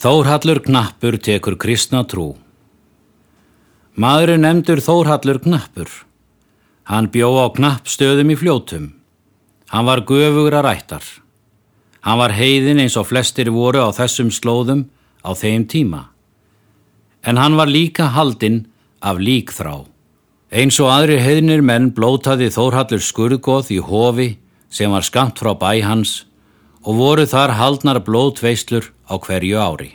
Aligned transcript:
Þórhallur 0.00 0.62
Knappur 0.64 1.18
tekur 1.20 1.58
kristna 1.60 2.00
trú. 2.08 2.30
Maðurinn 4.00 4.46
nefndur 4.46 4.80
Þórhallur 4.80 5.42
Knappur. 5.44 5.90
Hann 6.88 7.10
bjó 7.12 7.28
á 7.36 7.52
knappstöðum 7.52 8.30
í 8.32 8.36
fljótum. 8.40 8.86
Hann 9.68 9.84
var 9.84 10.00
göfugur 10.08 10.54
að 10.56 10.64
rættar. 10.64 11.04
Hann 12.00 12.16
var 12.16 12.32
heiðin 12.32 12.80
eins 12.80 12.96
og 12.96 13.10
flestir 13.10 13.50
voru 13.52 13.82
á 13.84 13.92
þessum 13.92 14.30
slóðum 14.32 14.86
á 15.20 15.36
þeim 15.36 15.66
tíma. 15.68 16.00
En 17.20 17.36
hann 17.36 17.58
var 17.60 17.68
líka 17.68 18.08
haldinn 18.16 18.70
af 19.04 19.20
líkþrá. 19.20 19.84
Eins 20.48 20.80
og 20.80 20.88
aðri 20.94 21.18
heiðnir 21.20 21.60
menn 21.60 21.90
blótaði 21.92 22.48
Þórhallur 22.48 23.04
skurðgóð 23.04 23.74
í 23.76 23.82
hofi 23.84 24.30
sem 24.72 24.96
var 24.96 25.04
skamt 25.04 25.44
frá 25.44 25.52
bæ 25.52 25.84
hans 25.84 26.22
og 26.88 26.96
voru 26.96 27.28
þar 27.28 27.52
haldnar 27.60 28.00
blótveislur 28.00 28.88
á 29.10 29.14
hverju 29.18 29.58
ári. 29.58 29.90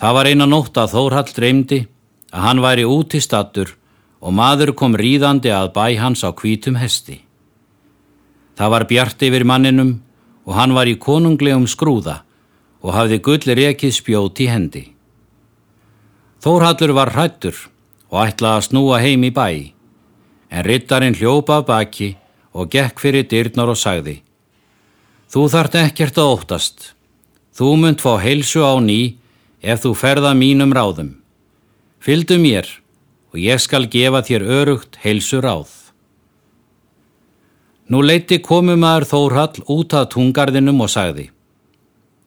Það 0.00 0.16
var 0.16 0.28
eina 0.30 0.46
nótt 0.48 0.76
að 0.80 0.92
Þórhall 0.96 1.32
dreymdi 1.36 1.80
að 2.32 2.42
hann 2.46 2.64
væri 2.64 2.88
út 2.88 3.14
í 3.16 3.20
stattur 3.20 3.76
og 4.20 4.34
maður 4.36 4.72
kom 4.76 4.96
ríðandi 4.96 5.52
að 5.52 5.72
bæ 5.76 5.86
hans 6.00 6.24
á 6.24 6.32
hvítum 6.32 6.80
hesti. 6.80 7.20
Það 8.56 8.72
var 8.72 8.88
bjart 8.88 9.22
yfir 9.22 9.44
manninum 9.44 9.92
og 10.48 10.56
hann 10.56 10.74
var 10.76 10.88
í 10.88 10.96
konunglegum 10.96 11.68
skrúða 11.68 12.22
og 12.80 12.94
hafði 12.96 13.20
gullir 13.20 13.62
ekið 13.70 13.94
spjót 13.94 14.40
í 14.40 14.48
hendi. 14.50 14.84
Þórhallur 16.44 16.92
var 16.96 17.12
hrættur 17.12 17.56
og 18.12 18.20
ætlaði 18.22 18.60
að 18.60 18.66
snúa 18.68 19.00
heim 19.02 19.24
í 19.26 19.32
bæ, 19.34 19.48
en 20.52 20.64
rittarinn 20.64 21.16
hljópa 21.18 21.62
baki 21.66 22.14
og 22.56 22.70
gekk 22.72 23.02
fyrir 23.02 23.26
dyrnar 23.28 23.72
og 23.72 23.80
sagði 23.80 24.20
Þú 25.26 25.48
þart 25.50 25.74
ekkert 25.80 26.18
að 26.22 26.32
óttast. 26.36 26.92
Þú 27.56 27.70
munt 27.80 28.02
fá 28.04 28.18
heilsu 28.20 28.60
á 28.60 28.76
ný 28.84 29.16
ef 29.64 29.80
þú 29.80 29.94
ferða 29.96 30.34
mínum 30.36 30.74
ráðum. 30.76 31.14
Fyldu 32.04 32.36
mér 32.36 32.68
og 33.32 33.40
ég 33.40 33.62
skal 33.64 33.88
gefa 33.88 34.20
þér 34.20 34.44
örugt 34.44 34.98
heilsu 35.00 35.40
ráð. 35.40 35.72
Nú 37.88 38.02
leiti 38.02 38.42
komumæður 38.42 39.06
Þórhall 39.08 39.64
út 39.72 39.94
að 39.96 40.10
tungarðinum 40.12 40.84
og 40.84 40.92
sagði 40.92 41.30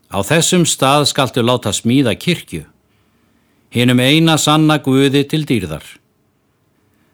Á 0.09 0.25
þessum 0.25 0.65
stað 0.65 1.05
skaltu 1.11 1.43
láta 1.45 1.69
smíða 1.69 2.15
kirkju, 2.17 2.63
hinnum 3.69 3.99
eina 4.01 4.39
sanna 4.41 4.79
guði 4.81 5.21
til 5.29 5.43
dýrðar. 5.45 5.85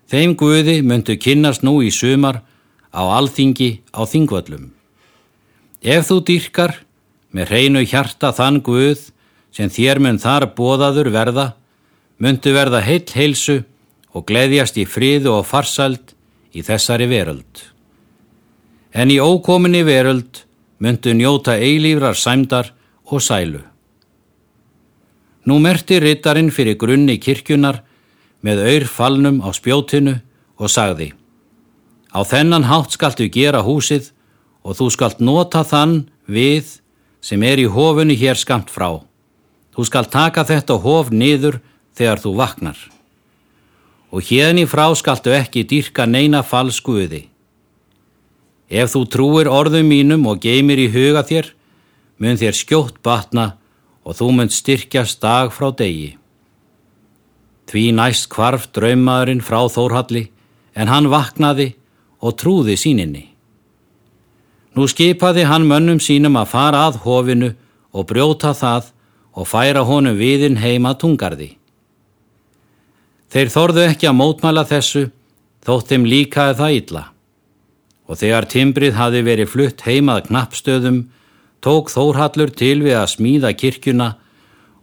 Þeim 0.08 0.38
guði 0.40 0.78
myndu 0.80 1.18
kynnast 1.20 1.66
nú 1.68 1.82
í 1.84 1.92
sumar 1.92 2.40
á 2.96 3.04
alþingi 3.04 3.84
á 3.92 4.08
þingvöllum. 4.08 4.72
Ef 5.84 6.08
þú 6.08 6.22
dýrkar 6.30 6.85
með 7.36 7.52
hreinu 7.52 7.84
hjarta 7.84 8.32
þann 8.32 8.62
Guð 8.64 9.10
sem 9.56 9.72
þér 9.72 10.00
mun 10.04 10.20
þar 10.20 10.48
bóðaður 10.56 11.12
verða, 11.12 11.48
myndu 12.20 12.54
verða 12.56 12.80
heill 12.86 13.08
heilsu 13.12 13.62
og 14.16 14.24
gleðjast 14.30 14.80
í 14.80 14.86
fríðu 14.88 15.34
og 15.36 15.48
farsald 15.48 16.16
í 16.56 16.64
þessari 16.64 17.10
veröld. 17.12 17.66
En 18.96 19.12
í 19.12 19.20
ókominni 19.20 19.84
veröld 19.84 20.46
myndu 20.80 21.12
njóta 21.16 21.58
eilífrar 21.60 22.16
sæmdar 22.16 22.72
og 23.12 23.24
sælu. 23.24 23.60
Nú 25.46 25.60
merti 25.62 26.00
rittarinn 26.00 26.50
fyrir 26.56 26.80
grunni 26.80 27.20
kirkjunar 27.22 27.84
með 28.42 28.64
auður 28.64 28.88
falnum 28.90 29.44
á 29.44 29.52
spjótinu 29.54 30.16
og 30.58 30.72
sagði 30.72 31.12
Á 32.16 32.24
þennan 32.24 32.70
hátt 32.70 32.96
skaltu 32.96 33.28
gera 33.28 33.60
húsið 33.66 34.14
og 34.64 34.78
þú 34.80 34.88
skalt 34.94 35.20
nota 35.20 35.66
þann 35.68 36.06
við 36.32 36.78
sem 37.26 37.42
er 37.42 37.58
í 37.58 37.66
hofunu 37.66 38.14
hér 38.14 38.38
skamt 38.38 38.70
frá. 38.70 39.02
Þú 39.74 39.86
skalt 39.90 40.12
taka 40.14 40.46
þetta 40.46 40.78
hof 40.84 41.10
niður 41.10 41.58
þegar 41.98 42.22
þú 42.22 42.34
vaknar. 42.38 42.78
Og 44.14 44.22
hérni 44.30 44.68
frá 44.70 44.86
skaltu 44.96 45.34
ekki 45.34 45.66
dýrka 45.66 46.06
neina 46.06 46.44
falskuði. 46.46 47.26
Ef 48.70 48.94
þú 48.94 49.02
trúir 49.10 49.50
orðum 49.50 49.90
mínum 49.90 50.26
og 50.30 50.42
geymir 50.46 50.80
í 50.82 50.88
huga 50.94 51.26
þér, 51.26 51.52
mun 52.22 52.40
þér 52.40 52.56
skjótt 52.62 53.02
batna 53.04 53.56
og 54.06 54.18
þú 54.22 54.32
mun 54.38 54.54
styrkjast 54.54 55.22
dag 55.22 55.52
frá 55.54 55.72
degi. 55.74 56.16
Því 57.66 57.86
næst 57.98 58.30
kvarf 58.30 58.70
draumaðurinn 58.78 59.42
frá 59.42 59.66
Þórhalli 59.66 60.28
en 60.78 60.92
hann 60.92 61.10
vaknaði 61.10 61.74
og 62.22 62.38
trúði 62.38 62.78
síninni. 62.78 63.35
Nú 64.76 64.88
skipaði 64.92 65.46
hann 65.48 65.68
mönnum 65.70 66.02
sínum 66.04 66.36
að 66.36 66.52
fara 66.52 66.86
að 66.90 67.00
hofinu 67.06 67.54
og 67.96 68.08
brjóta 68.10 68.52
það 68.52 68.92
og 69.36 69.48
færa 69.48 69.84
honum 69.88 70.18
viðin 70.20 70.60
heima 70.60 70.94
tungarði. 71.00 71.56
Þeir 73.32 73.52
þorðu 73.52 73.84
ekki 73.90 74.08
að 74.10 74.18
mótmæla 74.20 74.64
þessu, 74.68 75.10
þótt 75.66 75.92
þeim 75.92 76.08
líkaði 76.12 76.58
það 76.60 76.76
illa. 76.80 77.04
Og 78.06 78.20
þegar 78.22 78.48
timbrið 78.52 78.98
hafi 79.00 79.24
verið 79.26 79.52
flutt 79.52 79.82
heimað 79.88 80.28
knappstöðum, 80.28 81.00
tók 81.64 81.90
Þórhallur 81.90 82.52
til 82.54 82.84
við 82.86 83.00
að 83.00 83.12
smíða 83.16 83.52
kirkjuna 83.58 84.12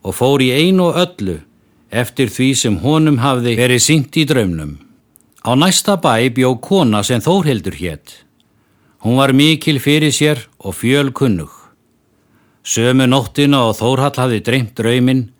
og 0.02 0.16
fór 0.18 0.42
í 0.42 0.50
einu 0.50 0.88
öllu 0.90 1.38
eftir 1.92 2.32
því 2.32 2.48
sem 2.58 2.80
honum 2.82 3.20
hafði 3.22 3.54
verið 3.60 3.84
syngt 3.84 4.18
í 4.18 4.24
draumnum. 4.26 4.80
Á 5.46 5.52
næsta 5.54 5.98
bæ 6.00 6.32
bjó 6.34 6.56
kona 6.64 7.02
sem 7.06 7.22
Þórhildur 7.22 7.76
hétt. 7.78 8.22
Hún 9.02 9.16
var 9.18 9.32
mikil 9.34 9.80
fyrir 9.82 10.12
sér 10.14 10.38
og 10.58 10.74
fjöl 10.78 11.10
kunnug. 11.12 11.50
Sömu 12.62 13.08
nóttina 13.10 13.64
og 13.66 13.74
Þórhall 13.74 14.14
hafði 14.14 14.38
dreymt 14.46 14.76
drauminn, 14.78 15.32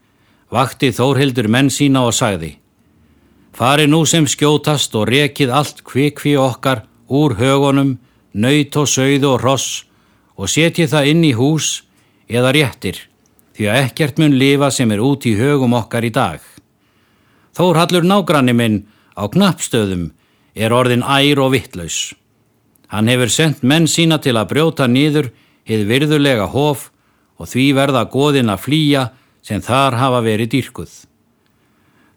vakti 0.50 0.90
Þórhildur 0.90 1.46
menn 1.46 1.70
sína 1.70 2.02
og 2.02 2.14
sagði 2.16 2.56
Fari 3.52 3.84
nú 3.86 4.00
sem 4.08 4.26
skjótast 4.26 4.94
og 4.96 5.06
rekið 5.12 5.52
allt 5.52 5.82
kvikvi 5.84 6.32
okkar 6.40 6.86
úr 7.12 7.36
högunum, 7.36 7.98
nöyt 8.32 8.76
og 8.80 8.88
sögðu 8.88 9.34
og 9.34 9.42
ross 9.44 9.84
og 10.34 10.48
setji 10.48 10.88
það 10.88 11.10
inn 11.12 11.24
í 11.28 11.34
hús 11.36 11.82
eða 12.26 12.54
réttir 12.56 12.98
því 13.52 13.68
að 13.68 13.80
ekkert 13.84 14.18
mun 14.18 14.38
lifa 14.40 14.72
sem 14.72 14.90
er 14.90 15.04
út 15.04 15.28
í 15.28 15.36
högum 15.36 15.76
okkar 15.76 16.08
í 16.08 16.10
dag. 16.10 16.40
Þórhallur 17.52 18.08
nágranni 18.08 18.56
minn 18.56 18.80
á 19.12 19.28
knappstöðum 19.28 20.08
er 20.56 20.72
orðin 20.72 21.04
ær 21.04 21.44
og 21.44 21.52
vittlaus. 21.52 22.14
Hann 22.92 23.08
hefur 23.08 23.30
sendt 23.32 23.62
menn 23.64 23.88
sína 23.88 24.18
til 24.20 24.36
að 24.36 24.50
brjóta 24.52 24.86
nýður 24.86 25.30
hið 25.68 25.86
virðulega 25.88 26.50
hof 26.52 26.90
og 27.40 27.48
því 27.48 27.66
verða 27.78 28.04
goðin 28.12 28.52
að 28.52 28.64
flýja 28.66 29.06
sem 29.42 29.62
þar 29.64 29.96
hafa 29.96 30.20
verið 30.26 30.52
dýrkuð. 30.52 30.92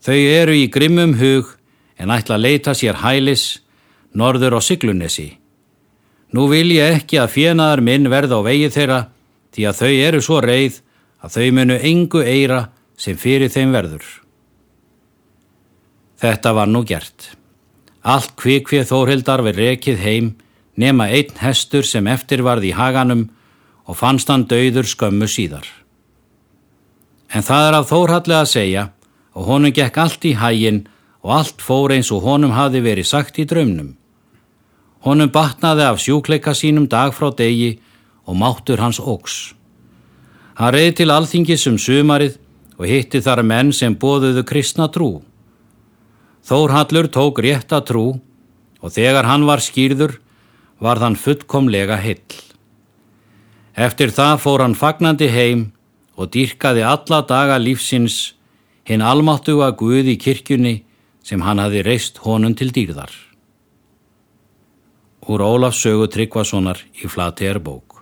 Þau 0.05 0.19
eru 0.19 0.57
í 0.59 0.67
grimmum 0.69 1.15
hug 1.21 1.55
en 1.97 2.11
ætla 2.11 2.35
að 2.35 2.45
leita 2.45 2.75
sér 2.75 2.99
hælis 3.01 3.61
norður 4.13 4.59
og 4.59 4.65
syklunesi. 4.67 5.31
Nú 6.35 6.49
vil 6.51 6.67
ég 6.75 6.99
ekki 6.99 7.21
að 7.21 7.31
fjenaðar 7.37 7.81
minn 7.85 8.11
verða 8.11 8.41
á 8.43 8.45
vegi 8.45 8.69
þeirra 8.75 9.01
því 9.55 9.67
að 9.69 9.79
þau 9.79 9.93
eru 10.09 10.21
svo 10.21 10.41
reið 10.43 10.81
að 11.23 11.37
þau 11.37 11.47
munu 11.55 11.79
engu 11.79 12.21
eira 12.21 12.61
sem 12.99 13.17
fyrir 13.17 13.51
þeim 13.51 13.71
verður. 13.71 14.05
Þetta 16.19 16.51
var 16.55 16.67
nú 16.71 16.83
gert. 16.87 17.31
Allt 18.03 18.35
kvikvið 18.39 18.89
þórhildar 18.91 19.43
við 19.47 19.61
rekið 19.63 20.03
heim 20.03 20.33
nema 20.75 21.07
einn 21.07 21.39
hestur 21.39 21.85
sem 21.87 22.07
eftir 22.07 22.43
varð 22.43 22.67
í 22.69 22.75
haganum 22.75 23.29
og 23.85 23.97
fannst 23.99 24.29
hann 24.29 24.47
dauður 24.49 24.87
skömmu 24.89 25.27
síðar. 25.29 25.65
En 27.33 27.43
það 27.43 27.69
er 27.69 27.77
af 27.79 27.89
þórhallega 27.89 28.41
að 28.43 28.51
segja 28.51 28.83
og 29.35 29.49
honum 29.49 29.73
gekk 29.75 29.97
allt 30.01 30.25
í 30.25 30.35
hægin 30.39 30.85
og 31.25 31.35
allt 31.39 31.63
fór 31.63 31.95
eins 31.95 32.11
og 32.13 32.23
honum 32.25 32.53
hafi 32.55 32.81
verið 32.85 33.09
sagt 33.09 33.39
í 33.41 33.47
draumnum. 33.49 33.95
Honum 35.05 35.29
batnaði 35.29 35.85
af 35.85 36.01
sjúkleika 36.01 36.53
sínum 36.57 36.87
dag 36.89 37.13
frá 37.13 37.29
degi 37.35 37.75
og 38.25 38.37
máttur 38.39 38.81
hans 38.81 38.99
ógs. 38.99 39.53
Hann 40.55 40.73
reyði 40.73 40.93
til 41.01 41.11
alþingis 41.11 41.67
um 41.69 41.77
sumarið 41.81 42.37
og 42.79 42.87
hitti 42.89 43.21
þar 43.21 43.43
menn 43.43 43.71
sem 43.73 43.95
bóðuðu 43.95 44.45
kristna 44.47 44.87
trú. 44.91 45.21
Þórhallur 46.45 47.09
tók 47.11 47.41
rétta 47.43 47.81
trú 47.85 48.19
og 48.81 48.93
þegar 48.93 49.27
hann 49.27 49.45
var 49.47 49.63
skýrður 49.63 50.19
var 50.79 50.99
þann 50.99 51.17
fullkomlega 51.19 51.97
hill. 52.03 52.41
Eftir 53.75 54.11
það 54.15 54.35
fór 54.43 54.63
hann 54.63 54.77
fagnandi 54.77 55.29
heim 55.31 55.67
og 56.15 56.31
dýrkaði 56.35 56.85
alla 56.87 57.21
daga 57.27 57.57
lífsins 57.59 58.35
hinn 58.87 59.03
almáttuga 59.03 59.71
Guð 59.75 60.13
í 60.13 60.17
kirkjunni 60.21 60.75
sem 61.25 61.41
hann 61.41 61.59
hafi 61.59 61.83
reist 61.83 62.21
honum 62.23 62.55
til 62.55 62.71
dýrðar. 62.71 63.11
Úr 65.25 65.41
Ólafs 65.41 65.81
sögu 65.81 66.07
Tryggvasonar 66.11 66.83
í 67.01 67.09
Flaterbók 67.09 67.94